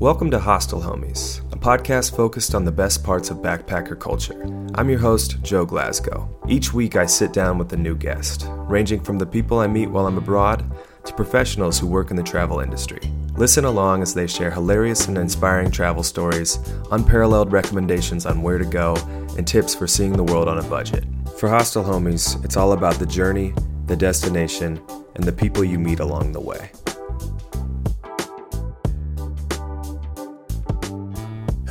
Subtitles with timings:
[0.00, 4.42] Welcome to Hostel Homies, a podcast focused on the best parts of backpacker culture.
[4.74, 6.28] I'm your host, Joe Glasgow.
[6.48, 9.86] Each week I sit down with a new guest, ranging from the people I meet
[9.86, 10.64] while I'm abroad
[11.04, 13.00] to professionals who work in the travel industry.
[13.36, 16.58] Listen along as they share hilarious and inspiring travel stories,
[16.90, 18.96] unparalleled recommendations on where to go,
[19.38, 21.04] and tips for seeing the world on a budget.
[21.38, 23.54] For Hostel Homies, it's all about the journey,
[23.86, 24.82] the destination,
[25.14, 26.72] and the people you meet along the way.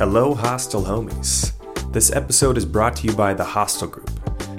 [0.06, 1.52] Hello, Hostel Homies.
[1.90, 4.10] This episode is brought to you by The Hostel Group.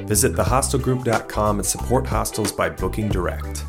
[0.07, 3.63] Visit thehostelgroup.com and support hostels by booking direct.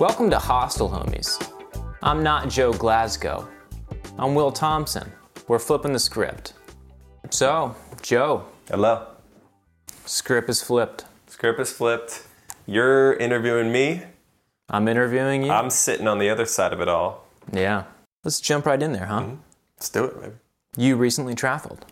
[0.00, 1.40] Welcome to Hostel Homies.
[2.02, 3.48] I'm not Joe Glasgow.
[4.18, 5.12] I'm Will Thompson.
[5.46, 6.54] We're flipping the script.
[7.30, 9.06] So, Joe, Hello.
[10.06, 11.04] script is flipped.
[11.28, 12.25] Script is flipped.
[12.66, 14.02] You're interviewing me.
[14.68, 15.50] I'm interviewing you.
[15.52, 17.24] I'm sitting on the other side of it all.
[17.52, 17.84] yeah.
[18.24, 19.20] Let's jump right in there, huh?
[19.20, 19.34] Mm-hmm.
[19.76, 20.34] Let's do it, baby.
[20.76, 21.86] You recently traveled.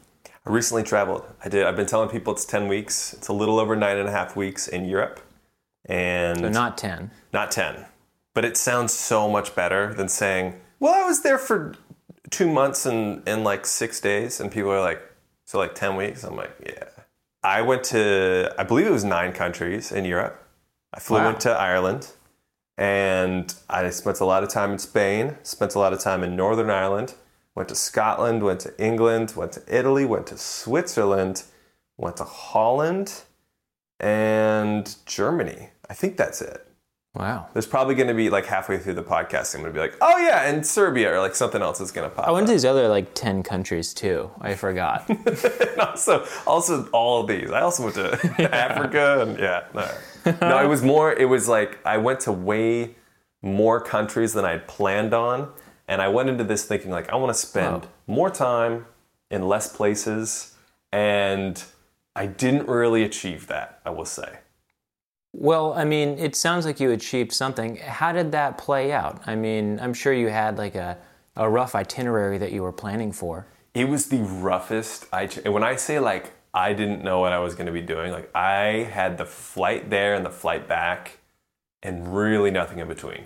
[0.45, 1.25] I recently traveled.
[1.45, 1.65] I did.
[1.65, 3.13] I've been telling people it's 10 weeks.
[3.15, 5.21] It's a little over nine and a half weeks in Europe.
[5.87, 7.13] And So not 10.
[7.33, 7.85] not 10.
[8.35, 11.75] But it sounds so much better than saying, well, I was there for
[12.31, 14.41] two months and, and like six days.
[14.41, 15.01] And people are like,
[15.45, 16.25] so like 10 weeks?
[16.25, 16.89] I'm like, yeah.
[17.45, 20.44] I went to, I believe it was nine countries in Europe.
[20.95, 21.31] I flew Wow.
[21.31, 22.09] into Ireland
[22.79, 26.37] and I spent a lot of time in Spain, spent a lot of time in
[26.37, 27.15] Northern Ireland,
[27.55, 31.45] went to Scotland, went to England, went to Italy, went to Switzerland,
[31.97, 33.23] went to Holland,
[34.01, 35.71] and Germany.
[35.89, 36.67] I think that's it.
[37.15, 37.47] Wow.
[37.53, 39.97] There's probably going to be like halfway through the podcast, I'm going to be like,
[40.01, 42.53] oh yeah, and Serbia, or like something else is going to pop I went to
[42.53, 44.33] these other like 10 countries too.
[44.41, 45.09] I forgot.
[45.79, 47.53] also, also all of these.
[47.53, 48.13] I also went to
[48.55, 50.39] Africa, and yeah, no.
[50.41, 51.13] no, it was more.
[51.13, 52.97] It was like I went to way
[53.43, 55.53] more countries than I had planned on,
[55.87, 58.87] and I went into this thinking like I want to spend more time
[59.31, 60.57] in less places,
[60.91, 61.63] and
[62.17, 63.81] I didn't really achieve that.
[63.87, 64.39] I will say.
[65.37, 67.77] Well, I mean, it sounds like you achieved something.
[67.77, 69.21] How did that play out?
[69.27, 70.97] I mean, I'm sure you had like a,
[71.37, 73.47] a rough itinerary that you were planning for.
[73.75, 75.07] It was the roughest.
[75.13, 78.13] I when I say like I didn't know what I was going to be doing.
[78.13, 81.19] Like I had the flight there and the flight back,
[81.83, 83.25] and really nothing in between.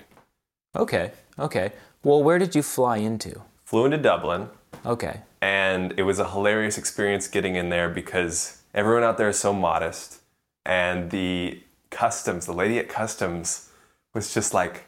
[0.74, 1.12] Okay.
[1.38, 1.72] Okay.
[2.02, 3.42] Well, where did you fly into?
[3.64, 4.48] Flew into Dublin,
[4.86, 5.20] Okay.
[5.42, 9.52] and it was a hilarious experience getting in there because everyone out there is so
[9.52, 10.20] modest,
[10.64, 11.60] and the
[11.90, 13.70] customs, the lady at customs,
[14.14, 14.84] was just like,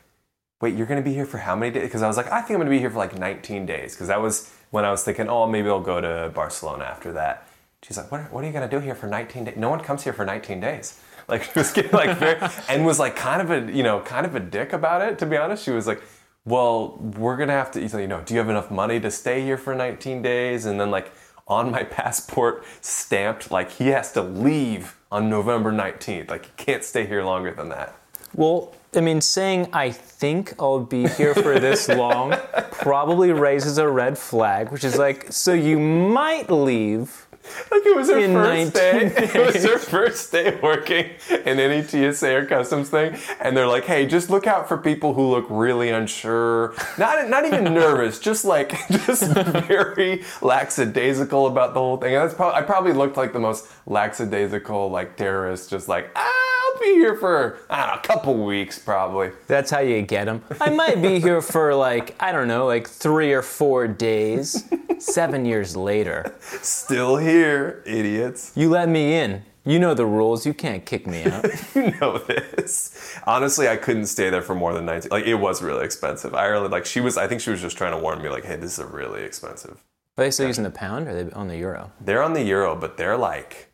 [0.60, 2.40] "Wait, you're going to be here for how many days?" Because I was like, "I
[2.40, 4.90] think I'm going to be here for like 19 days," because that was when I
[4.90, 7.46] was thinking, "Oh, maybe I'll go to Barcelona after that."
[7.82, 8.32] She's like, "What?
[8.32, 9.56] What are you going to do here for 19 days?
[9.56, 12.98] No one comes here for 19 days." Like, she was getting like very, and was
[12.98, 15.16] like kind of a you know kind of a dick about it.
[15.20, 16.02] To be honest, she was like,
[16.44, 19.56] "Well, we're gonna have to, you know, do you have enough money to stay here
[19.56, 21.12] for 19 days?" And then like
[21.46, 26.30] on my passport stamped like he has to leave on November 19th.
[26.30, 27.96] Like you can't stay here longer than that.
[28.34, 32.36] Well, I mean, saying I think I'll be here for this long
[32.70, 37.26] probably raises a red flag, which is like, so you might leave.
[37.70, 39.12] Like it was her In first day.
[39.40, 43.84] It was her first day working in any TSA or customs thing, and they're like,
[43.84, 48.44] "Hey, just look out for people who look really unsure, not not even nervous, just
[48.44, 53.32] like just very lackadaisical about the whole thing." And that's probably I probably looked like
[53.32, 56.49] the most lackadaisical like terrorist, just like ah,
[56.80, 59.30] be here for I don't know, a couple weeks probably.
[59.46, 60.42] That's how you get them.
[60.60, 64.64] I might be here for like, I don't know, like three or four days.
[64.98, 68.52] Seven years later, Still here, idiots.
[68.54, 69.42] you let me in.
[69.64, 70.44] You know the rules.
[70.44, 71.44] You can't kick me out.
[71.74, 73.18] you know this.
[73.26, 75.10] Honestly, I couldn't stay there for more than 19.
[75.10, 76.34] Like, it was really expensive.
[76.34, 78.56] Ireland, like, she was, I think she was just trying to warn me, like, hey,
[78.56, 79.82] this is really expensive.
[80.18, 81.92] Are they still using the pound or are they on the euro?
[82.00, 83.70] They're on the euro, but they're like,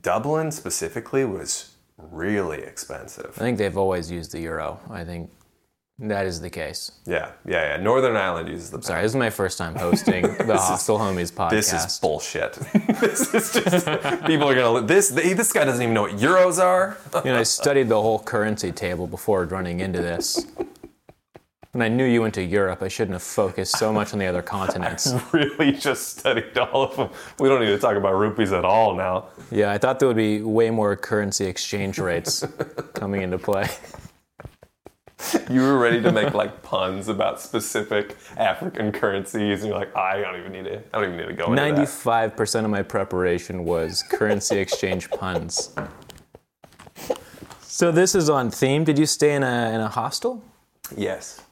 [0.00, 3.32] Dublin specifically was really expensive.
[3.36, 4.80] I think they've always used the euro.
[4.90, 5.30] I think
[5.98, 6.90] that is the case.
[7.06, 7.82] Yeah, yeah, yeah.
[7.82, 11.50] Northern Ireland uses the Sorry, this is my first time hosting the Hostel Homies podcast.
[11.50, 12.52] This is bullshit.
[13.00, 13.86] this is just,
[14.26, 16.96] people are gonna, this, this guy doesn't even know what euros are.
[17.24, 20.44] You know, I studied the whole currency table before running into this.
[21.74, 24.26] When I knew you went to Europe, I shouldn't have focused so much on the
[24.26, 25.10] other continents.
[25.10, 27.08] I really just studied all of them.
[27.40, 29.28] We don't need to talk about rupees at all now.
[29.50, 32.46] Yeah, I thought there would be way more currency exchange rates
[32.92, 33.70] coming into play.
[35.48, 40.20] You were ready to make like puns about specific African currencies, and you're like, I
[40.20, 40.82] don't even need to.
[40.92, 41.54] I don't even need to go.
[41.54, 45.74] Ninety-five percent of my preparation was currency exchange puns.
[47.62, 48.82] So this is on theme.
[48.84, 50.44] Did you stay in a in a hostel?
[50.96, 51.42] Yes,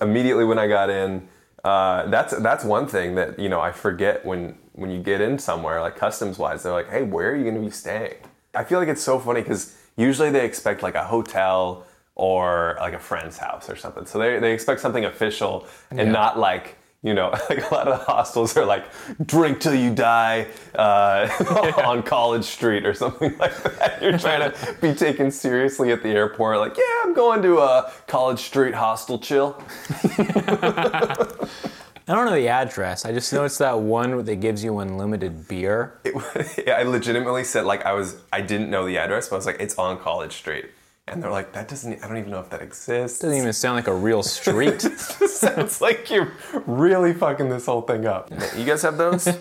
[0.00, 1.28] immediately when I got in.
[1.62, 5.38] Uh, that's that's one thing that you know I forget when when you get in
[5.38, 6.62] somewhere like customs wise.
[6.62, 8.16] They're like, "Hey, where are you going to be staying?"
[8.54, 12.94] I feel like it's so funny because usually they expect like a hotel or like
[12.94, 14.06] a friend's house or something.
[14.06, 17.98] So they they expect something official and not like you know, like a lot of
[17.98, 18.84] the hostels are like
[19.24, 21.28] drink till you die uh,
[21.84, 24.02] on College Street or something like that.
[24.02, 27.92] You're trying to be taken seriously at the airport, like, yeah, I'm going to a
[28.06, 29.62] College Street hostel chill.
[32.08, 33.04] I don't know the address.
[33.04, 36.00] I just know it's that one that gives you unlimited beer.
[36.02, 39.46] It, I legitimately said like I was I didn't know the address, but I was
[39.46, 40.66] like, it's on College Street.
[41.08, 43.18] And they're like, that doesn't I don't even know if that exists.
[43.18, 44.84] Doesn't even sound like a real street.
[44.84, 46.32] It sounds like you're
[46.66, 48.30] really fucking this whole thing up.
[48.56, 49.28] You guys have those?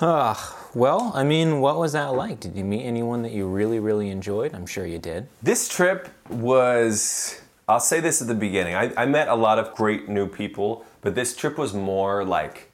[0.00, 2.40] Ah, well, I mean, what was that like?
[2.40, 4.52] Did you meet anyone that you really, really enjoyed?
[4.52, 5.28] I'm sure you did.
[5.40, 8.74] This trip was, I'll say this at the beginning.
[8.74, 12.72] I, I met a lot of great new people, but this trip was more like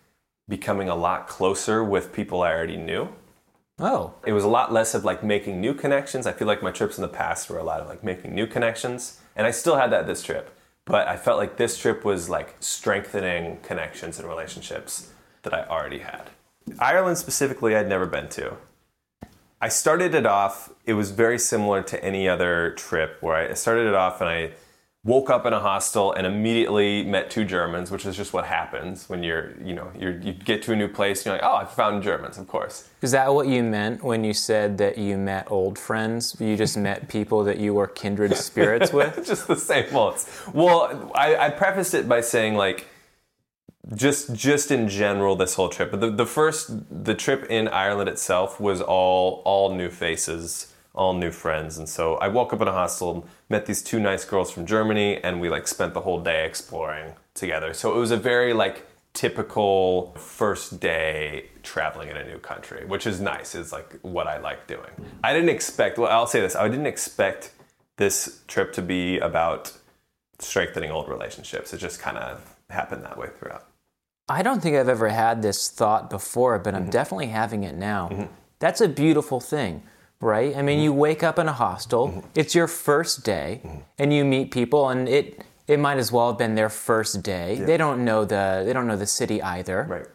[0.48, 3.08] becoming a lot closer with people I already knew.
[3.82, 6.26] Oh, It was a lot less of like making new connections.
[6.26, 8.46] I feel like my trips in the past were a lot of like making new
[8.46, 10.54] connections, and I still had that this trip.
[10.84, 15.12] But I felt like this trip was like strengthening connections and relationships
[15.42, 16.28] that I already had.
[16.78, 18.56] Ireland specifically, I'd never been to.
[19.62, 23.86] I started it off, it was very similar to any other trip where I started
[23.86, 24.52] it off and I
[25.02, 29.08] woke up in a hostel and immediately met two Germans, which is just what happens
[29.08, 31.56] when you're, you know, you're, you get to a new place and you're like, oh,
[31.56, 32.88] I found Germans, of course.
[33.00, 36.36] is that what you meant when you said that you met old friends?
[36.38, 39.24] You just met people that you were kindred spirits with?
[39.26, 40.42] just the same faults.
[40.52, 42.86] Well, I, I prefaced it by saying like,
[43.94, 45.90] just just in general, this whole trip.
[45.90, 46.70] But the, the first,
[47.04, 52.16] the trip in Ireland itself was all all new faces, all new friends, and so
[52.16, 55.48] I woke up in a hostel, met these two nice girls from Germany, and we
[55.48, 57.72] like spent the whole day exploring together.
[57.74, 63.06] So it was a very like typical first day traveling in a new country, which
[63.06, 63.54] is nice.
[63.54, 64.90] It's like what I like doing.
[65.22, 65.98] I didn't expect.
[65.98, 67.52] Well, I'll say this: I didn't expect
[67.96, 69.72] this trip to be about
[70.38, 71.72] strengthening old relationships.
[71.72, 73.66] It just kind of happened that way throughout.
[74.28, 76.90] I don't think I've ever had this thought before, but I'm mm-hmm.
[76.90, 78.08] definitely having it now.
[78.08, 78.32] Mm-hmm.
[78.60, 79.82] That's a beautiful thing,
[80.20, 80.56] right?
[80.56, 80.84] I mean, mm-hmm.
[80.84, 82.20] you wake up in a hostel, mm-hmm.
[82.34, 83.78] it's your first day, mm-hmm.
[83.98, 87.56] and you meet people, and it it might as well have been their first day.
[87.56, 89.86] They don't know the they don't know the city either.
[89.88, 90.06] Right.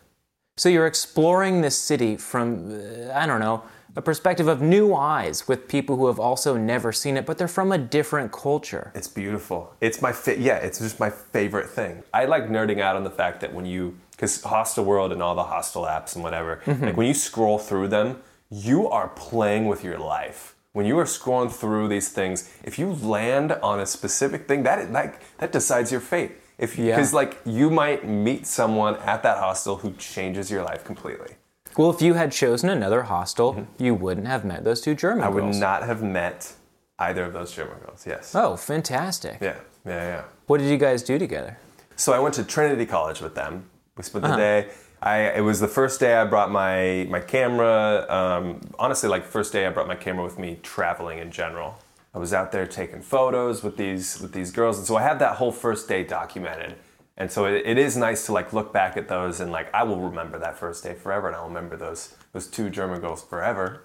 [0.58, 3.64] So you're exploring this city from uh, I don't know
[3.98, 7.48] a perspective of new eyes with people who have also never seen it, but they're
[7.48, 8.92] from a different culture.
[8.94, 9.74] It's beautiful.
[9.80, 10.58] It's my fa- yeah.
[10.58, 12.04] It's just my favorite thing.
[12.14, 15.36] I like nerding out on the fact that when you because Hostel World and all
[15.36, 19.84] the hostel apps and whatever, like when you scroll through them, you are playing with
[19.84, 20.56] your life.
[20.74, 24.92] When you are scrolling through these things, if you land on a specific thing, that
[24.92, 26.34] that that decides your fate.
[26.58, 26.96] If Yeah.
[26.96, 31.36] because like you might meet someone at that hostel who changes your life completely.
[31.78, 35.30] Well, if you had chosen another hostel, you wouldn't have met those two German I
[35.30, 36.54] would not have met
[37.00, 38.06] either of those German girls.
[38.08, 38.34] Yes.
[38.34, 39.38] Oh, fantastic.
[39.42, 39.58] Yeah.
[39.86, 40.08] Yeah.
[40.08, 40.24] Yeah.
[40.48, 41.58] What did you guys do together?
[41.98, 43.70] So I went to Trinity College with them.
[43.98, 44.38] We spent the uh-huh.
[44.38, 44.68] day.
[45.06, 48.06] I it was the first day I brought my my camera.
[48.10, 51.78] Um, honestly, like first day I brought my camera with me traveling in general.
[52.14, 55.20] I was out there taking photos with these with these girls, and so I have
[55.20, 56.76] that whole first day documented.
[57.18, 59.84] And so it, it is nice to like look back at those and like I
[59.84, 63.84] will remember that first day forever, and I'll remember those those two German girls forever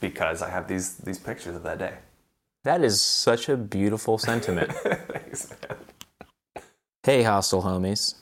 [0.00, 1.94] because I have these these pictures of that day.
[2.64, 4.72] That is such a beautiful sentiment.
[4.72, 6.64] Thanks, man.
[7.04, 8.16] hey, hostel homies.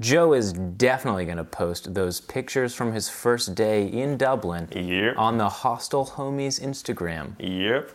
[0.00, 5.18] Joe is definitely going to post those pictures from his first day in Dublin Yep.
[5.18, 7.32] on the Hostel Homies Instagram.
[7.38, 7.90] Yep.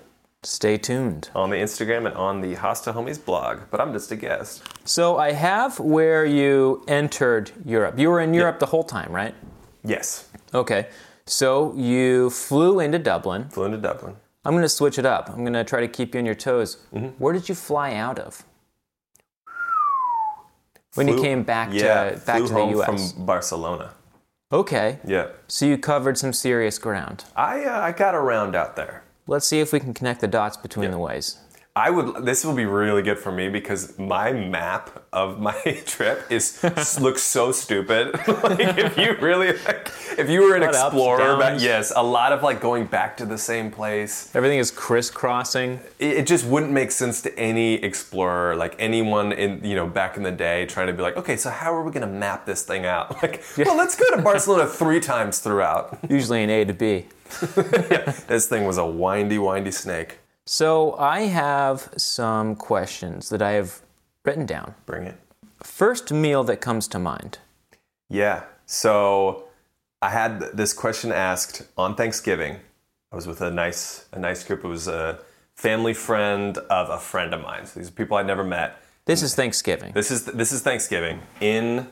[0.46, 1.30] Stay tuned.
[1.34, 4.62] on the Instagram and on the Hostel Homies blog, but I'm just a guest.
[4.84, 7.98] So I have where you entered Europe.
[7.98, 9.34] You were in Europe the whole time, right?
[9.86, 10.88] Yes, Okay.
[11.26, 13.48] So you flew into Dublin.
[13.50, 14.18] flew into Dublin.
[14.44, 15.30] I'm going to switch it up.
[15.30, 16.78] I'm going to try to keep you on your toes.
[16.94, 17.08] Mm-hmm.
[17.18, 18.44] Where did you fly out of?
[20.96, 23.14] When you came back yeah, to back flew to the U.S.
[23.14, 23.94] from Barcelona.
[24.52, 25.00] Okay.
[25.04, 27.26] Yeah, So you covered some serious ground.
[27.36, 29.04] I uh, I got around out there.
[29.26, 31.40] Let's see if we can connect the dots between the ways.
[31.76, 32.24] I would.
[32.24, 35.54] This will be really good for me because my map of my
[35.88, 36.64] trip is
[37.02, 38.14] looks so stupid.
[38.44, 42.04] like if you really like, if you were an of ups, explorer, back, yes, a
[42.04, 44.30] lot of like going back to the same place.
[44.36, 45.80] Everything is crisscrossing.
[45.98, 50.16] it, it just wouldn't make sense to any explorer, like anyone in you know back
[50.16, 52.46] in the day, trying to be like, okay, so how are we going to map
[52.46, 53.18] this thing out?
[53.24, 55.98] Like, well, let's go to Barcelona three times throughout.
[56.10, 57.06] Usually an A to B.
[58.28, 60.18] this thing was a windy, windy snake.
[60.46, 63.82] So I have some questions that I have
[64.26, 64.76] written down.
[64.86, 65.16] Bring it.
[65.62, 67.40] First meal that comes to mind.
[68.10, 68.44] Yeah.
[68.66, 69.46] So
[70.02, 72.58] I had this question asked on Thanksgiving.
[73.12, 74.64] I was with a nice a nice group.
[74.66, 75.20] It was a
[75.56, 77.66] family friend of a friend of mine.
[77.66, 78.78] So these are people I'd never met.
[79.06, 79.94] This is Thanksgiving.
[79.94, 81.88] This is this is Thanksgiving in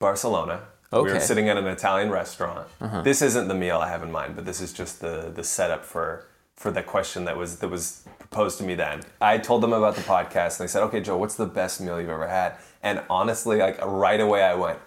[0.00, 0.62] Barcelona.
[0.92, 1.02] Okay.
[1.04, 1.20] We were Uh-huh.
[1.26, 2.66] sitting at an Italian restaurant.
[3.04, 5.84] This isn't the meal I have in mind, but this is just the the setup
[5.84, 9.02] for for the question that was that was proposed to me then.
[9.20, 12.00] I told them about the podcast and they said, "Okay, Joe, what's the best meal
[12.00, 14.78] you've ever had?" And honestly, like right away I went,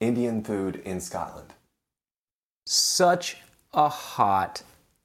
[0.00, 1.52] "Indian food in Scotland."
[2.66, 3.38] Such
[3.72, 4.62] a hot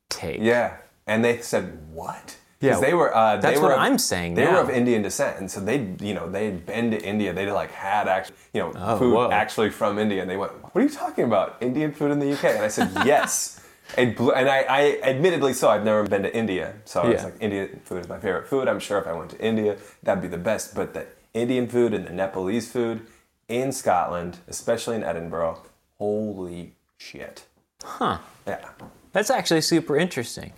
[0.09, 0.41] take.
[0.41, 0.77] Yeah.
[1.07, 4.35] And they said, "What?" Yeah, they were uh, they that's were what of- I'm saying
[4.35, 7.33] They were of Indian descent, and so they, you know, they had been to India.
[7.33, 9.31] They like had actually, you know, Oh, food whoa.
[9.31, 10.21] actually from India.
[10.21, 11.57] And they went, "What are you talking about?
[11.61, 13.60] Indian food in the UK?" And I said, "Yes."
[13.97, 17.15] It blew, and I, I admittedly so I've never been to India, so I was
[17.15, 17.25] Yeah.
[17.25, 18.67] like, Indian food is my favorite food.
[18.69, 20.73] I'm sure if I went to India, that'd be the best.
[20.75, 23.01] But the Indian food and the Nepalese food
[23.49, 25.61] in Scotland, especially in Edinburgh,
[25.97, 27.45] holy shit!
[27.83, 28.19] Huh.
[28.47, 28.69] Yeah.
[29.11, 30.53] That's actually super interesting.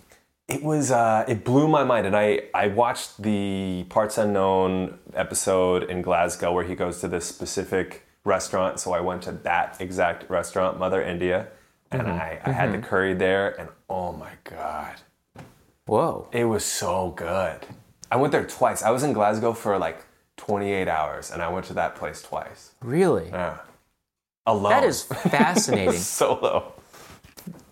[0.46, 5.84] It was uh, it blew my mind, and I I watched the Parts Unknown episode
[5.84, 8.78] in Glasgow where he goes to this specific restaurant.
[8.78, 11.48] So I went to that exact restaurant, Mother India,
[11.94, 14.96] and I, I had the curry there, and oh my god,
[15.86, 16.28] Whoa.
[16.32, 17.60] it was so good.
[18.10, 18.82] I went there twice.
[18.82, 20.04] I was in Glasgow for like
[20.36, 22.72] 28 hours, and I went to that place twice.
[22.82, 23.28] Really?
[23.28, 23.58] Yeah,
[24.46, 24.70] alone.
[24.70, 25.02] That is
[25.36, 25.92] fascinating.
[26.00, 26.72] solo.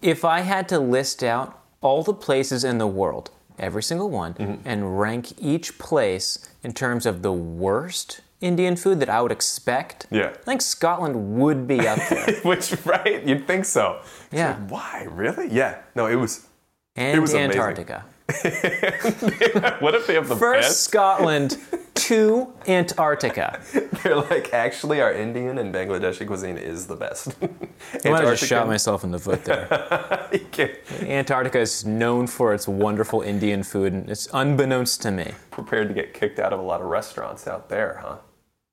[0.01, 4.35] if I had to list out all the places in the world, every single one,
[4.35, 4.63] Mm-hmm.
[4.69, 10.07] and rank each place in terms of the worst Indian food that I would expect,
[10.11, 10.31] Yeah.
[10.31, 12.35] I think Scotland would be up there.
[12.43, 13.23] Which right?
[13.25, 14.01] You'd think so.
[14.31, 14.57] Yeah.
[14.61, 15.07] like, Why?
[15.11, 15.49] Really?
[15.51, 15.79] Yeah.
[15.95, 16.47] No, it was.
[16.97, 17.53] And was amazing.
[17.53, 18.05] Antarctica.
[19.81, 20.83] What if they have the First best?
[20.85, 21.59] Scotland,
[21.95, 23.61] to Antarctica.
[24.03, 27.35] They're like, actually, our Indian and Bangladeshi cuisine is the best.
[28.05, 29.69] I just shot myself in the foot there.
[31.03, 35.33] Antarctica is known for its wonderful Indian food, and it's unbeknownst to me.
[35.51, 38.17] prepared to get kicked out of a lot of restaurants out there, huh?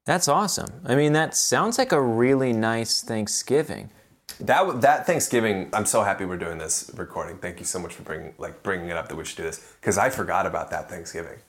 [0.06, 0.82] That's awesome.
[0.86, 3.92] I mean, that sounds like a really nice Thanksgiving.
[4.40, 7.38] That that Thanksgiving, I'm so happy we're doing this recording.
[7.38, 9.60] Thank you so much for bringing like bringing it up that we should do this
[9.82, 11.40] because I forgot about that Thanksgiving.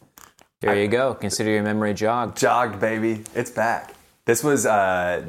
[0.61, 1.15] There you go.
[1.15, 2.37] Consider your memory jogged.
[2.37, 3.95] Jogged, baby, it's back.
[4.27, 5.25] This was uh,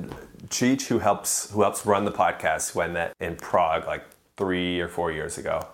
[0.48, 2.80] Cheech who helps who helps run the podcast.
[2.82, 4.04] I met in Prague like
[4.36, 5.68] three or four years ago.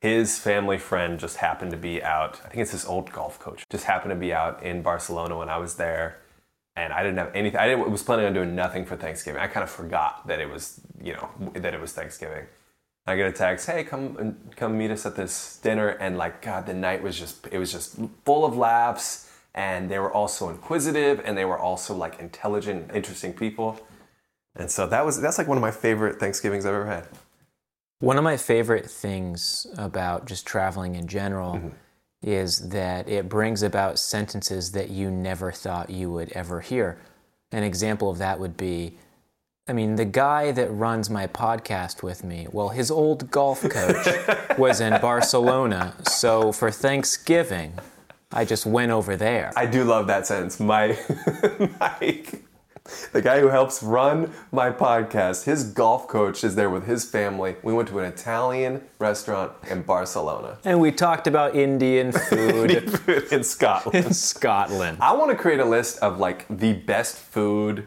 [0.00, 2.40] His family friend just happened to be out.
[2.44, 3.64] I think it's his old golf coach.
[3.70, 6.18] Just happened to be out in Barcelona when I was there,
[6.78, 7.58] and I didn't have anything.
[7.58, 9.40] I didn't, was planning on doing nothing for Thanksgiving.
[9.40, 12.46] I kind of forgot that it was you know that it was Thanksgiving.
[13.06, 16.40] I get a text, hey, come and come meet us at this dinner, and like
[16.42, 20.50] God, the night was just it was just full of laughs, and they were also
[20.50, 23.80] inquisitive, and they were also like intelligent, interesting people,
[24.54, 27.08] and so that was that's like one of my favorite Thanksgivings I've ever had.
[28.00, 31.68] One of my favorite things about just traveling in general mm-hmm.
[32.22, 36.98] Is that it brings about sentences that you never thought you would ever hear.
[37.52, 38.98] An example of that would be
[39.68, 44.08] I mean, the guy that runs my podcast with me, well, his old golf coach
[44.58, 45.94] was in Barcelona.
[46.04, 47.74] So for Thanksgiving,
[48.32, 49.52] I just went over there.
[49.56, 50.58] I do love that sentence.
[50.58, 50.98] My,
[51.80, 52.22] my
[53.12, 57.56] the guy who helps run my podcast, his golf coach is there with his family.
[57.62, 60.58] We went to an Italian restaurant in Barcelona.
[60.64, 62.70] And we talked about Indian food
[63.32, 64.06] in Scotland.
[64.06, 64.98] in Scotland.
[65.00, 67.86] I want to create a list of like the best food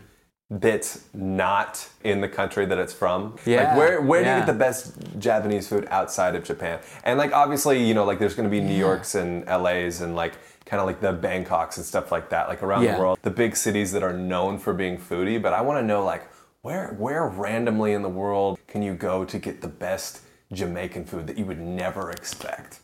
[0.49, 3.37] that's not in the country that it's from.
[3.45, 6.79] Yeah, Like where where do you get the best Japanese food outside of Japan?
[7.05, 10.33] And like obviously, you know, like there's gonna be New Yorks and LA's and like
[10.71, 12.95] kind of like the Bangkoks and stuff like that, like around Yeah.
[12.95, 13.19] the world.
[13.23, 16.23] The big cities that are known for being foodie, but I wanna know like
[16.61, 20.21] where where randomly in the world can you go to get the best
[20.53, 22.79] Jamaican food that you would never expect?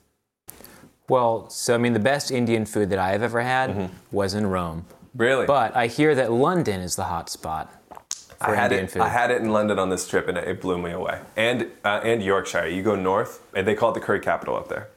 [1.08, 4.48] Well, so I mean, the best Indian food that I have ever had was in
[4.48, 4.86] Rome.
[5.16, 5.46] Really?
[5.46, 7.72] But I hear that London is the hot spot
[8.38, 8.92] for I had Indian it.
[8.92, 9.02] food.
[9.02, 11.22] I had it in London on this trip, and it blew me away.
[11.38, 12.68] And uh, and Yorkshire.
[12.68, 14.90] You go north, and they call it the curry capital up there.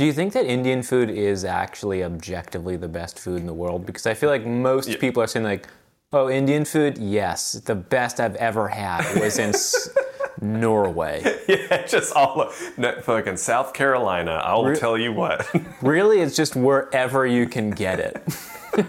[0.00, 3.84] Do you think that Indian food is actually objectively the best food in the world?
[3.84, 5.68] Because I feel like most people are saying like,
[6.10, 9.90] "Oh, Indian food, yes, the best I've ever had was in S-
[10.40, 14.40] Norway." yeah, just all no, fucking South Carolina.
[14.42, 15.46] I'll tell you what.
[15.82, 18.24] Really, it's just wherever you can get it.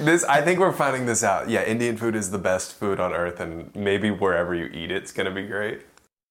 [0.00, 1.50] this I think we're finding this out.
[1.50, 5.02] Yeah, Indian food is the best food on earth, and maybe wherever you eat it,
[5.02, 5.82] it's gonna be great.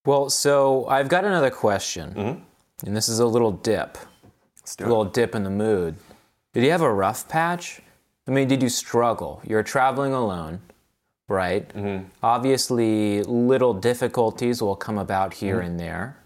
[0.03, 2.43] Well, so I've got another question, Mm-hmm.
[2.85, 3.97] And this is a little dip.
[4.79, 5.95] a little dip in the mood.
[6.53, 7.81] Did you have a rough patch?
[8.27, 9.41] I mean, did you struggle?
[9.45, 10.59] You're traveling alone,
[11.27, 11.67] right?
[11.69, 12.05] Mm-hmm.
[12.21, 15.65] Obviously, little difficulties will come about here Mm-hmm.
[15.67, 16.17] and there.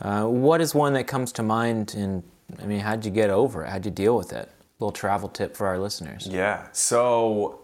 [0.00, 1.94] Uh, what is one that comes to mind?
[1.96, 2.22] And
[2.60, 3.70] I mean, how'd you get over it?
[3.70, 4.48] How'd you deal with it?
[4.78, 6.26] little travel tip for our listeners.
[6.28, 6.66] Yeah.
[6.72, 7.60] So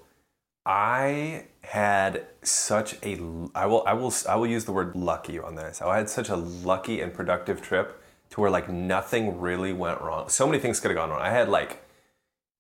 [0.65, 3.19] I had such a
[3.57, 5.83] I will I will I will use the word lucky on this.
[5.83, 10.29] I had such a lucky and productive trip to where like nothing really went wrong.
[10.29, 11.21] So many things could have gone wrong.
[11.21, 11.83] I had like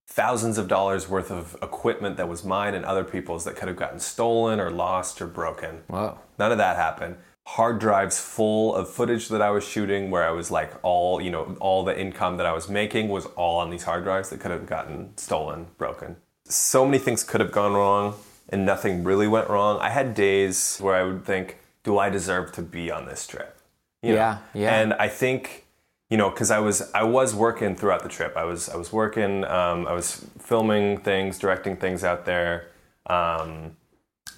[0.07, 3.77] thousands of dollars worth of equipment that was mine and other people's that could have
[3.77, 5.83] gotten stolen or lost or broken.
[5.89, 6.19] Wow.
[6.39, 7.17] None of that happened.
[7.47, 11.31] Hard drives full of footage that I was shooting where I was like all, you
[11.31, 14.41] know, all the income that I was making was all on these hard drives that
[14.41, 16.17] could have gotten stolen, broken.
[16.45, 18.15] So many things could have gone wrong
[18.49, 19.79] and nothing really went wrong.
[19.81, 23.58] I had days where I would think, do I deserve to be on this trip?
[24.03, 24.17] You know?
[24.17, 24.81] Yeah, yeah.
[24.81, 25.67] And I think,
[26.11, 28.37] you know, because I was I was working throughout the trip.
[28.37, 29.45] I was I was working.
[29.45, 32.69] Um, I was filming things, directing things out there,
[33.07, 33.77] um,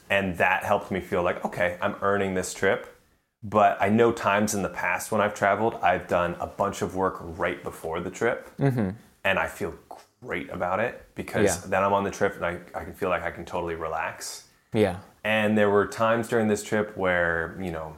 [0.08, 2.86] and that helped me feel like okay, I'm earning this trip.
[3.42, 6.94] But I know times in the past when I've traveled, I've done a bunch of
[6.94, 9.74] work right before the trip, and I feel
[10.22, 11.70] great about it because Yeah.
[11.70, 14.44] then I'm on the trip and I, I can feel like I can totally relax.
[14.74, 14.96] Yeah.
[15.24, 17.96] And there were times during this trip where, you know,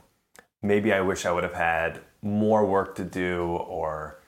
[0.63, 4.21] maybe I wish I would have had more work to do or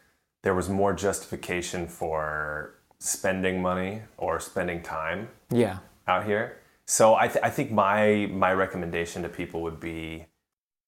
[0.42, 5.78] there was more justification for spending money or spending time Yeah.
[6.08, 6.58] out here.
[6.86, 10.26] So I, th- I think my my recommendation to people would be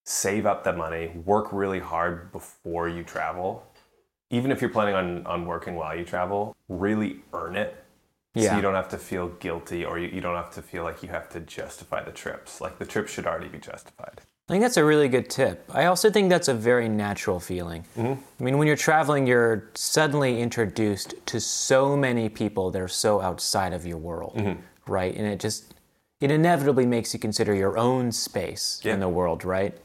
[0.04, 3.66] save up the money, work really hard before you travel.
[4.30, 7.82] Even if you're planning on, on working while you travel, really earn it.
[8.34, 8.50] yeah.
[8.50, 11.02] So you don't have to feel guilty or you, you don't have to feel like
[11.02, 12.60] you have to justify the trips.
[12.60, 14.20] Like the trip should already be justified.
[14.48, 15.68] I think that's a really good tip.
[15.74, 17.84] I also think that's a very natural feeling.
[17.96, 18.20] Mm-hmm.
[18.40, 23.20] I mean, when you're traveling, you're suddenly introduced to so many people that are so
[23.20, 24.60] outside of your world, Mm-hmm.
[24.92, 25.12] right?
[25.16, 25.74] And it just,
[26.20, 28.94] it inevitably makes you consider your own space Yeah.
[28.94, 29.76] in the world, right?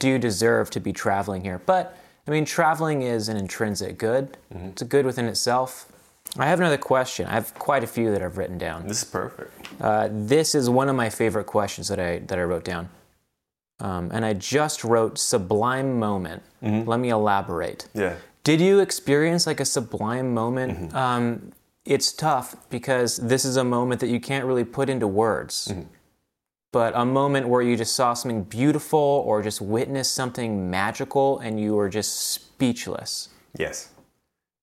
[0.00, 1.60] Do you deserve to be traveling here?
[1.64, 1.96] But,
[2.26, 4.66] I mean, traveling is an intrinsic good, Mm-hmm.
[4.70, 5.86] it's a good within itself.
[6.36, 7.26] I have another question.
[7.26, 8.88] I have quite a few that I've written down.
[8.88, 9.52] This is perfect.
[9.80, 12.88] Uh, this is one of my favorite questions that I that I wrote down,
[13.80, 16.42] um, and I just wrote sublime moment.
[16.62, 17.88] Let me elaborate.
[17.94, 18.16] Yeah.
[18.44, 20.94] Did you experience like a sublime moment?
[20.94, 21.52] Um,
[21.84, 25.72] it's tough because this is a moment that you can't really put into words.
[26.72, 31.58] But a moment where you just saw something beautiful or just witnessed something magical and
[31.60, 33.28] you were just speechless.
[33.58, 33.88] Yes.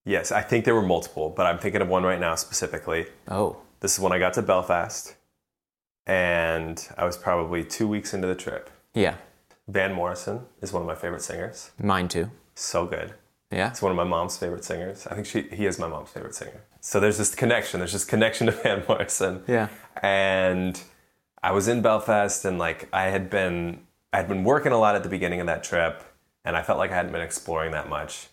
[0.06, 3.08] Yes, I think there were multiple, but I'm thinking of one right now specifically.
[3.28, 5.16] Oh, This is when I got to Belfast
[6.06, 8.70] and I was probably two weeks into the trip.
[8.98, 9.16] Yeah,
[9.68, 11.72] Van Morrison is one of my favorite singers.
[11.80, 12.32] mine too.
[12.56, 13.14] So good.
[13.52, 13.70] Yeah.
[13.70, 15.08] It's one of my mom's favorite singers.
[15.08, 16.62] I think she he is my mom's favorite singer.
[16.82, 17.80] So there's this connection.
[17.80, 19.44] There's this connection to Van Morrison.
[19.48, 19.68] Yeah.
[20.02, 20.82] And
[21.42, 23.60] I was in Belfast and like I had been
[24.12, 26.04] I had been working a lot at the beginning of that trip
[26.44, 28.28] and I felt like I hadn't been exploring that much.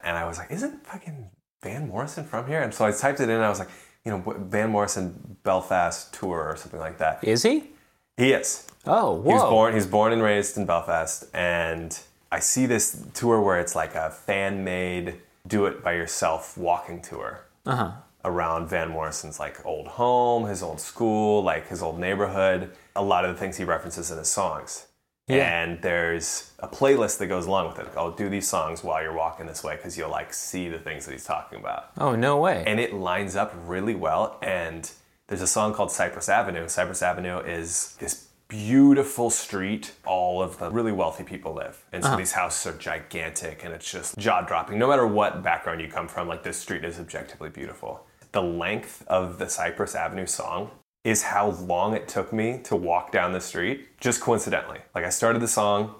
[0.00, 1.30] And I was like, isn't fucking
[1.62, 2.60] Van Morrison from here?
[2.62, 3.70] And so I typed it in and I was like,
[4.04, 7.22] you know, Van Morrison Belfast tour or something like that.
[7.24, 7.70] Is he?
[8.18, 8.66] He is.
[8.86, 9.22] Oh, whoa.
[9.30, 9.74] He was born.
[9.74, 11.98] He's born and raised in Belfast, and
[12.30, 15.14] I see this tour where it's like a fan-made,
[15.46, 17.92] do-it-by-yourself walking tour Uh-huh.
[18.24, 22.70] around Van Morrison's like old home, his old school, like his old neighborhood.
[22.96, 24.86] A lot of the things he references in his songs.
[25.28, 25.62] Yeah.
[25.62, 27.88] And there's a playlist that goes along with it.
[27.96, 31.04] I'll do these songs while you're walking this way because you'll like see the things
[31.04, 32.64] that he's talking about Oh, no way.
[32.66, 34.38] and it lines up really well.
[34.42, 34.90] And
[35.28, 36.68] there's a song called Cypress Avenue.
[36.68, 39.92] Cypress Avenue is this beautiful street.
[40.06, 42.18] All of the really wealthy people live, and so uh-huh.
[42.18, 44.78] these houses are gigantic, and it's just jaw dropping.
[44.78, 48.06] No matter what background you come from, like this street is objectively beautiful.
[48.32, 50.70] The length of the Cypress Avenue song
[51.04, 54.80] is how long it took me to walk down the street, just coincidentally.
[54.94, 55.94] Like I started the song,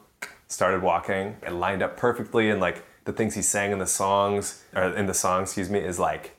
[0.48, 4.64] started walking, it lined up perfectly, and like the things he sang in the songs,
[4.74, 6.36] or in the song, excuse me, is like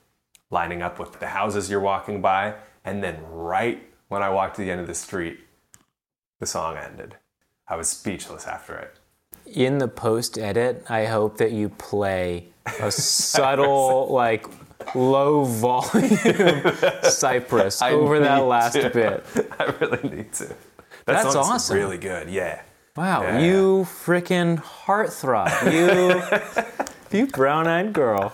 [0.52, 2.56] lining up with the houses you're walking by.
[2.86, 5.40] And then right when I walked to the end of the street,
[6.40, 7.16] the song ended.
[7.68, 8.96] I was speechless after it.
[9.46, 12.48] in the post edit, I hope that you play
[12.82, 14.46] a subtle, like
[14.96, 16.10] low volume
[17.04, 18.90] Cypress I over that last to.
[18.90, 19.26] bit.
[19.60, 20.46] I really need to.
[20.48, 21.78] That That's awesome.
[21.78, 22.62] Really good, yeah.
[22.96, 23.40] Wow, Yeah.
[23.40, 25.50] you freaking heartthrob.
[27.12, 28.32] You, you brown eyed girl.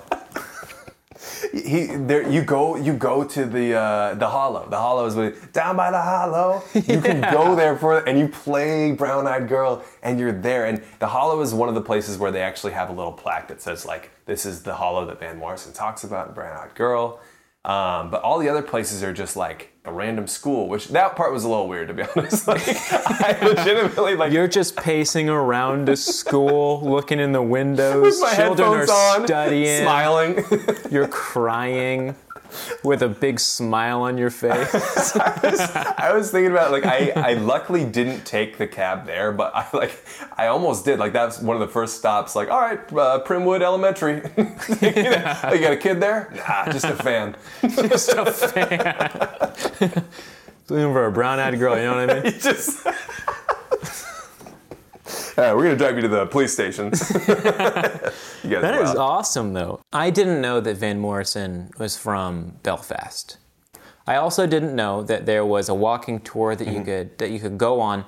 [1.53, 4.67] He there you go you go to the uh, the hollow.
[4.69, 6.63] The hollow is with, down by the hollow.
[6.73, 10.65] You can go there for and you play brown eyed girl and you're there.
[10.65, 13.47] And the hollow is one of the places where they actually have a little plaque
[13.47, 16.75] that says like this is the hollow that van morrison talks about in brown eyed
[16.75, 17.19] girl
[17.65, 21.34] um, but all the other places are just like a random school, which that part
[21.34, 22.47] was a little weird to be honest.
[22.47, 28.01] Like, I legitimately like You're just pacing around a school, looking in the windows.
[28.21, 29.82] with my Children headphones are on, studying.
[29.82, 30.43] smiling.
[30.91, 32.15] You're crying
[32.83, 34.73] with a big smile on your face.
[35.15, 39.67] I was thinking about like I, I luckily didn't take the cab there, but I
[39.73, 40.05] like
[40.37, 40.99] I almost did.
[40.99, 42.35] Like that's one of the first stops.
[42.35, 44.15] Like, all right, uh, Primwood Elementary.
[44.37, 46.31] you, know, oh, you got a kid there?
[46.35, 47.35] Nah, just a fan.
[47.61, 49.11] just a fan.
[50.67, 52.39] Looking for a brown-eyed girl, you know what I mean?
[52.39, 52.87] Just.
[55.37, 56.91] Right, we're gonna drive you to the police station.
[58.45, 59.81] That is awesome, though.
[59.91, 63.37] I didn't know that Van Morrison was from Belfast.
[64.07, 66.83] I also didn't know that there was a walking tour that you mm-hmm.
[66.83, 68.05] could that you could go on.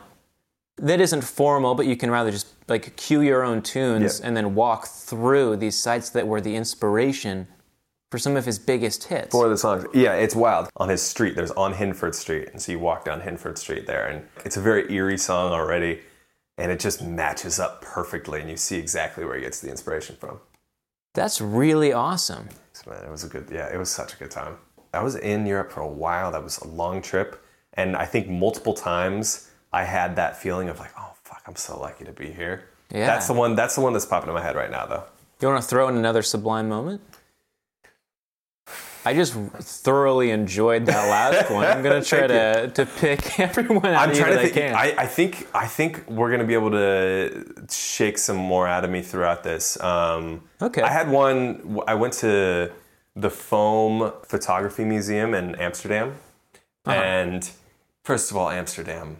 [0.78, 4.28] That isn't formal, but you can rather just like cue your own tunes Yeah.
[4.28, 7.48] and then walk through these sites that were the inspiration
[8.12, 9.32] for some of his biggest hits.
[9.32, 9.86] For the songs.
[9.94, 10.70] Yeah, it's wild.
[10.78, 14.08] On his street, there's on Hyndford Street, and so you walk down Hyndford Street there,
[14.08, 16.00] and it's a very eerie song already,
[16.58, 20.16] and it just matches up perfectly, and you see exactly where he gets the inspiration
[20.20, 20.40] from.
[21.14, 22.50] That's really awesome.
[22.86, 23.50] Man, it was a good.
[23.52, 24.58] Yeah, it was such a good time.
[24.94, 26.32] I was in Europe for a while.
[26.32, 27.44] That was a long trip,
[27.74, 31.80] and I think multiple times I had that feeling of like, oh fuck, I'm so
[31.80, 32.70] lucky to be here.
[32.92, 33.08] Yeah.
[33.08, 33.56] That's the one.
[33.56, 35.04] That's the one that's popping in my head right now, though.
[35.42, 37.02] You want to throw in another sublime moment?
[39.08, 41.66] I just thoroughly enjoyed that last one.
[41.66, 44.58] I'm gonna try to, to pick everyone out I'm of you trying to think.
[44.76, 44.98] I can.
[45.00, 48.90] I, I think I think we're gonna be able to shake some more out of
[48.90, 49.80] me throughout this.
[49.82, 50.82] Um, Okay.
[50.82, 51.80] I had one.
[51.88, 52.72] I went to
[53.16, 56.08] the Foam Photography Museum in Amsterdam,
[56.86, 56.92] Uh-huh.
[57.00, 57.50] and
[58.04, 59.18] first of all, Amsterdam.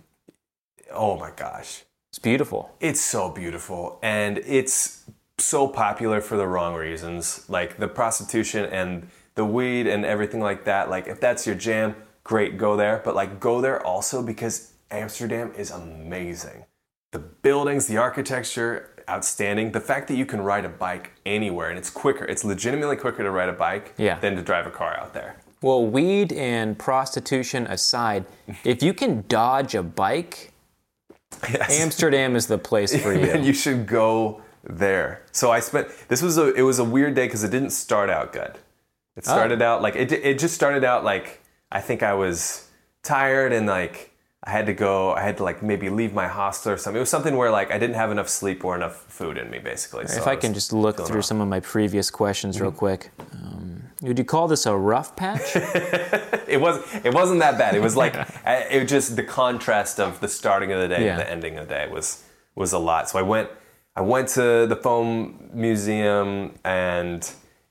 [0.92, 2.62] Oh my gosh, it's beautiful.
[2.80, 5.04] it's so beautiful, and it's
[5.38, 10.66] so popular for the wrong reasons, like the prostitution and the weed and everything like
[10.66, 10.90] that.
[10.90, 11.96] Like if that's your jam,
[12.26, 13.02] great, go there.
[13.06, 16.66] But like go there also because Amsterdam is amazing.
[17.14, 19.72] The buildings, the architecture, outstanding.
[19.72, 22.26] The fact that you can ride a bike anywhere and it's quicker.
[22.26, 24.20] It's legitimately quicker to ride a bike Yeah.
[24.20, 25.38] than to drive a car out there.
[25.62, 28.26] Well, weed and prostitution aside,
[28.66, 30.52] if you can dodge a bike,
[31.52, 31.80] Yes.
[31.80, 33.26] Amsterdam is the place for you.
[33.32, 33.48] and you.
[33.48, 35.22] you should go there.
[35.32, 38.10] So I spent this was a it was a weird day because it didn't start
[38.10, 38.58] out good.
[39.18, 39.32] It Oh.
[39.32, 42.68] started out like it it just started out like I think I was
[43.04, 44.12] tired and like
[44.44, 46.98] I had to go I had to like maybe leave my hostel or something.
[46.98, 49.58] It was something where like I didn't have enough sleep or enough food in me
[49.60, 50.06] basically.
[50.08, 51.26] So If I was can just look through rough.
[51.26, 53.10] some of my previous questions real quick.
[53.34, 55.56] Um, would you call this a rough patch?
[56.48, 57.74] it was it wasn't that bad.
[57.76, 58.14] It was like
[58.46, 61.14] it was just the contrast of the starting of the day Yeah.
[61.14, 62.24] and the ending of the day was
[62.56, 63.10] was a lot.
[63.10, 63.50] So I went
[63.96, 67.28] I went to the foam museum and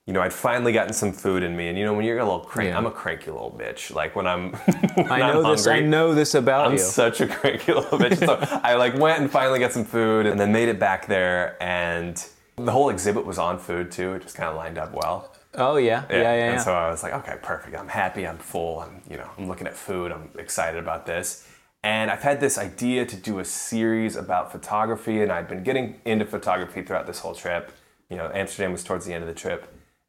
[0.06, 2.24] you know I'd finally gotten some food in me and you know when you're a
[2.24, 2.78] little cranky Yeah.
[2.78, 4.52] I'm a cranky little bitch like when I'm
[4.94, 5.66] when I I'm know this.
[5.66, 6.78] I know this about I'm you.
[6.78, 8.18] such a cranky little bitch.
[8.24, 11.56] So I like went and finally got some food and then made it back there
[11.62, 12.24] and
[12.56, 14.14] the whole exhibit was on food too.
[14.14, 15.32] It just kind of lined up well.
[15.56, 16.34] oh yeah, yeah, yeah.
[16.36, 17.76] yeah, And so I was like, okay, perfect.
[17.76, 18.26] I'm happy.
[18.26, 18.80] I'm full.
[18.80, 20.12] I'm, you know, I'm looking at food.
[20.12, 21.46] I'm excited about this.
[21.82, 26.00] And I've had this idea to do a series about photography, and I've been getting
[26.04, 27.70] into photography throughout this whole trip.
[28.10, 29.66] You know, Amsterdam was towards the end of the trip,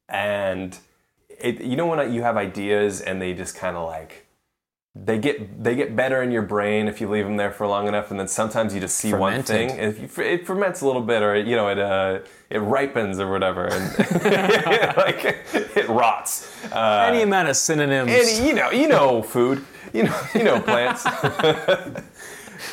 [0.10, 0.78] and
[1.30, 4.28] it, you know when you have ideas and they just kind of like
[5.06, 7.88] they get they get better in your brain if you leave them there for long
[7.88, 9.70] enough, and then sometimes you just see one thing.
[9.72, 13.30] If you, it ferments a little bit, or you know, it uh, it ripens or
[13.32, 13.84] whatever, and
[14.98, 16.52] like it rots.
[16.72, 18.12] Uh, Any amount of synonyms.
[18.12, 19.64] and you know, you know, food.
[19.94, 21.06] You know, you know, plants.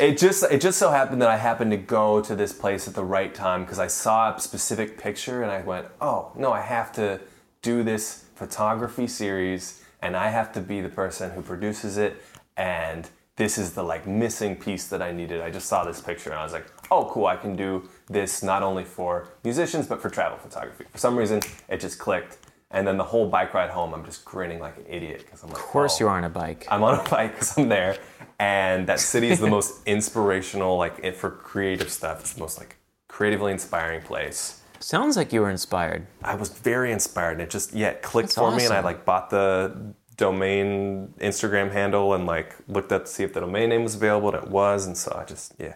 [0.01, 2.94] it just it just so happened that I happened to go to this place at
[2.94, 6.61] the right time because I saw a specific picture and I went, oh no, I
[6.61, 7.20] have to
[7.62, 12.23] do this photography series and I have to be the person who produces it
[12.57, 15.40] and this is the like missing piece that I needed.
[15.40, 18.42] I just saw this picture and I was like, oh cool, I can do this
[18.42, 20.85] not only for musicians but for travel photography.
[20.92, 22.38] For some reason, it just clicked.
[22.70, 25.51] And then the whole bike ride home, I'm just grinning like an idiot because I'm
[25.51, 26.66] like, of course, oh, you're on a bike.
[26.70, 27.97] I'm on a bike because I'm there,
[28.38, 32.20] and that city is the most inspirational, like it, for creative stuff.
[32.20, 32.77] It's the most like
[33.09, 34.61] creatively inspiring place.
[34.81, 36.07] Sounds like you were inspired.
[36.23, 38.81] I was very inspired, and it just yeah it clicked That's for me, and I
[38.81, 43.70] like bought the domain Instagram handle and like looked up to see if the domain
[43.70, 45.75] name was available, and it was, and so I just yeah,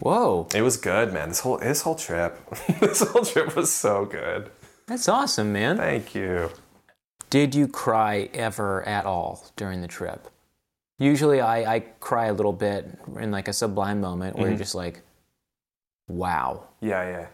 [0.00, 1.28] Whoa, it was good, man.
[1.28, 2.38] This whole this whole trip,
[2.80, 4.50] this whole trip was so good.
[4.86, 5.76] that's awesome, man.
[5.76, 6.50] Thank you.
[7.30, 10.28] Did you cry ever at all during the trip?
[10.98, 12.86] Usually I, I cry a little bit
[13.18, 14.58] in like a sublime moment where you're mm-hmm.
[14.62, 15.02] just like,
[16.08, 16.68] wow.
[16.80, 17.26] Yeah, yeah.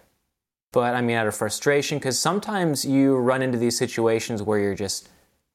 [0.73, 4.75] But I mean, out of frustration, because sometimes you run into these situations where you're
[4.75, 5.09] just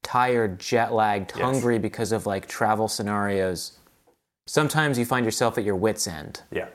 [0.04, 1.44] tired, jet lagged, Yes.
[1.44, 3.80] hungry because of like travel scenarios.
[4.46, 6.42] Sometimes you find yourself at your wits' end.
[6.52, 6.68] Yeah.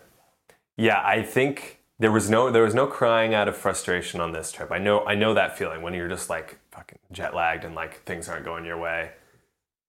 [0.77, 4.51] Yeah, I think there was no there was no crying out of frustration on this
[4.51, 4.73] trip.
[4.73, 8.03] I know I know that feeling when you're just like fucking jet lagged and like
[8.05, 9.11] things aren't going your way.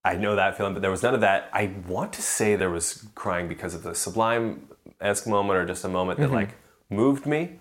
[0.04, 1.48] I know that feeling, but there was none of that.
[1.52, 4.68] I want to say there was crying because of the sublime
[5.00, 6.50] esque moment or just a moment that like
[6.90, 7.60] moved me.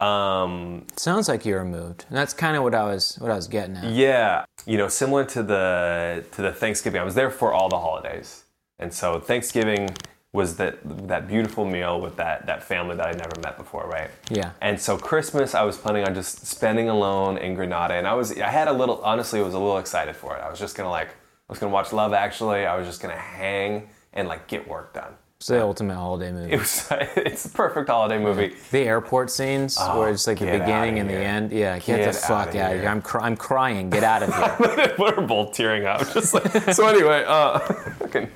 [0.00, 3.36] Um, Sounds like you were moved, and that's kind of what I was what I
[3.36, 3.84] was getting at.
[3.92, 7.00] Yeah, you know, similar to the to the Thanksgiving.
[7.00, 8.44] I was there for all the holidays,
[8.78, 9.88] and so Thanksgiving
[10.32, 14.10] was that that beautiful meal with that that family that I'd never met before, right?
[14.28, 14.50] Yeah.
[14.60, 18.38] And so Christmas, I was planning on just spending alone in Granada, and I was
[18.38, 20.40] I had a little honestly, I was a little excited for it.
[20.40, 21.08] I was just gonna like
[21.48, 22.66] I was gonna watch Love Actually.
[22.66, 25.14] I was just gonna hang and like get work done.
[25.38, 26.52] It's the ultimate holiday movie.
[26.52, 28.54] It was it's the perfect holiday movie.
[28.70, 31.52] the airport scenes where it's like the Oh, beginning and the end.
[31.52, 32.80] Yeah, get, Get the fuck out of here.
[32.80, 32.88] here.
[32.88, 33.90] I'm, cry- I'm crying.
[33.90, 34.94] Get out of here.
[34.98, 36.00] We're both tearing up.
[36.14, 38.30] Just like, so anyway, uh, fucking,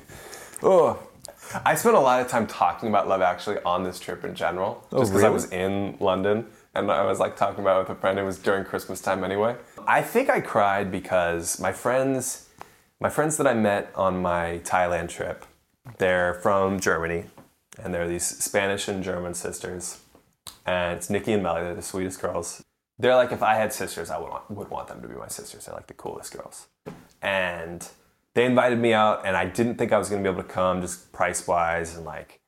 [0.61, 0.99] oh,
[1.65, 4.85] I spent a lot of time talking about Love Actually on this trip in general,
[4.91, 5.33] just because I really?
[5.33, 6.45] was in London
[6.75, 8.17] and I was like talking about it with a friend.
[8.19, 9.55] It was during Christmas time anyway.
[9.87, 12.47] I think I cried because my friends,
[13.01, 15.45] my friends that I met on my Thailand trip,
[15.97, 17.25] they're from Germany,
[17.81, 20.01] and they're these Spanish and German sisters,
[20.67, 21.61] and it's Nikki and Melly.
[21.61, 22.63] They're the sweetest girls.
[22.99, 25.27] They're like if I had sisters, I would want, would want them to be my
[25.27, 25.65] sisters.
[25.65, 26.67] They're like the coolest girls,
[27.23, 27.85] and
[28.35, 30.49] they invited me out, and I didn't think I was going to be able to
[30.49, 32.39] come, just price wise, and like,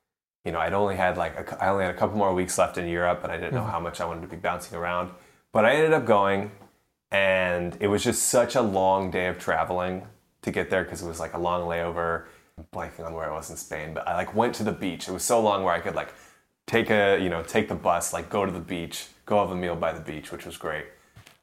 [0.44, 2.78] you know, I'd only had like a, I only had a couple more weeks left
[2.78, 3.70] in Europe, and I didn't know mm-hmm.
[3.70, 5.10] how much I wanted to be bouncing around,
[5.52, 6.52] but I ended up going,
[7.10, 10.06] and it was just such a long day of traveling
[10.44, 12.24] to get there because it was like a long layover.
[12.56, 15.08] I'm blanking on where I was in Spain, but I like went to the beach.
[15.08, 16.14] It was so long where I could like
[16.66, 19.56] take a you know take the bus, like go to the beach, go have a
[19.56, 20.86] meal by the beach, which was great.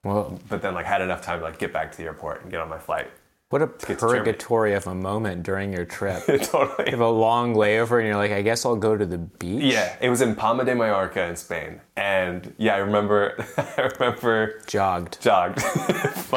[0.04, 2.52] well, But then like had enough time to like get back to the airport and
[2.52, 3.10] get on my flight.
[3.50, 6.24] what a purgatory of a moment during your trip.
[6.44, 6.86] totally.
[6.86, 9.64] You have a long layover, and you're like, I guess I'll go to the beach.
[9.74, 13.36] Yeah, it was in Palma de Mallorca in Spain, and yeah, I remember.
[13.58, 15.22] I remember Jogged.
[15.22, 15.60] jogged.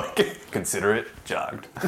[0.55, 1.67] Consider it jogged.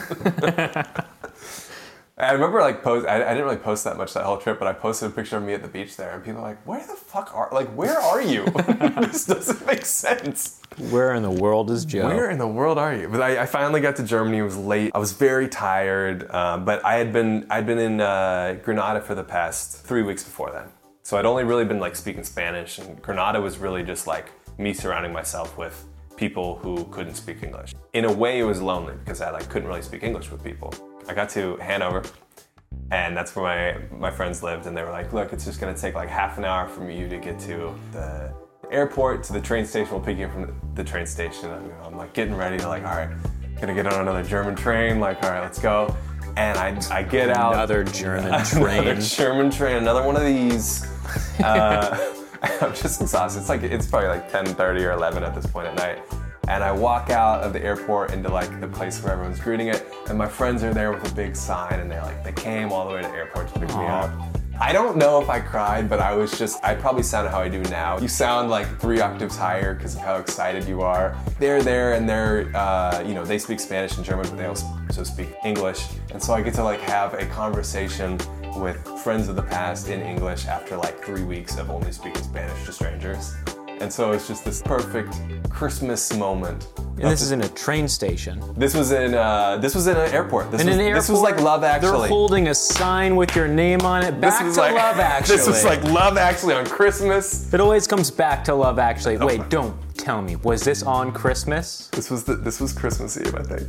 [2.19, 3.07] I remember like post.
[3.07, 5.37] I, I didn't really post that much that whole trip, but I posted a picture
[5.37, 7.69] of me at the beach there, and people are like, "Where the fuck are like?
[7.69, 8.45] Where are you?
[9.01, 10.61] this doesn't make sense.
[10.91, 12.09] Where in the world is Joe?
[12.09, 14.39] Where in the world are you?" But I, I finally got to Germany.
[14.39, 14.91] It was late.
[14.97, 19.15] I was very tired, um, but I had been I'd been in uh, Granada for
[19.15, 20.71] the past three weeks before then,
[21.05, 24.73] so I'd only really been like speaking Spanish, and Granada was really just like me
[24.73, 27.75] surrounding myself with people who couldn't speak English.
[27.93, 30.73] In a way, it was lonely because I like couldn't really speak English with people.
[31.09, 32.03] I got to Hanover,
[32.91, 33.45] and that's where
[33.91, 36.39] my my friends lived, and they were like, "Look, it's just gonna take like half
[36.39, 38.33] an hour from you to get to the
[38.71, 39.93] airport to the train station.
[39.93, 42.85] We'll pick you up from the train station." Know, I'm like getting ready to like,
[42.85, 43.11] all right,
[43.61, 45.01] gonna get on another German train.
[45.01, 45.95] Like, all right, let's go.
[46.37, 49.01] And I I get out Another German train, another.
[49.01, 50.87] German train, another one of these.
[51.43, 52.13] Uh,
[52.61, 53.41] I'm just exhausted.
[53.41, 56.03] It's like it's probably like 10:30 or 11 at this point at night.
[56.49, 59.85] And I walk out of the airport into like the place where everyone's greeting it,
[60.09, 62.87] and my friends are there with a big sign, and they like they came all
[62.87, 64.11] the way to the airport to pick me up.
[64.59, 67.49] I don't know if I cried, but I was just, I probably sound how I
[67.49, 67.99] do now.
[67.99, 71.15] You sound like three octaves higher because of how excited you are.
[71.39, 75.05] They're there and they're, uh, you know, they speak Spanish and German, but they also
[75.05, 75.87] speak English.
[76.11, 78.19] And so I get to like have a conversation
[78.57, 82.65] with friends of the past in English after like three weeks of only speaking Spanish
[82.65, 83.35] to strangers.
[83.81, 85.15] And so it's just this perfect
[85.51, 86.67] Christmas moment.
[86.77, 88.43] And this is in a train station.
[88.57, 90.51] This was in uh, this was in an airport.
[90.51, 91.03] This In was, an airport.
[91.03, 91.99] This was like Love Actually.
[91.99, 94.19] They're holding a sign with your name on it.
[94.19, 95.37] Back to like, Love Actually.
[95.37, 97.53] This was like Love Actually on Christmas.
[97.53, 99.19] It always comes back to Love Actually.
[99.19, 100.37] Wait, don't tell me.
[100.37, 101.89] Was this on Christmas?
[101.89, 103.69] This was the, this was Christmas Eve, I think.